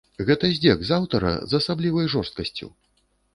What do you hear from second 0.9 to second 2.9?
аўтара з асаблівай жорсткасцю.